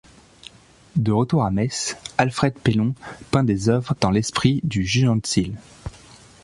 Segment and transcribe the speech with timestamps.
[0.95, 2.95] De retour à Metz, Alfred Pellon
[3.29, 5.53] peint des œuvres dans l’esprit du Jugendstil.